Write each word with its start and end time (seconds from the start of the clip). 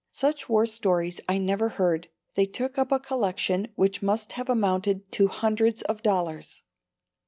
Such 0.09 0.49
war 0.49 0.65
stories 0.65 1.21
I 1.29 1.37
never 1.37 1.69
heard. 1.69 2.09
They 2.33 2.47
took 2.47 2.79
up 2.79 2.91
a 2.91 2.99
collection 2.99 3.67
which 3.75 4.01
must 4.01 4.31
have 4.31 4.49
amounted 4.49 5.11
to 5.11 5.27
hundreds 5.27 5.83
of 5.83 6.01
dollars. 6.01 6.63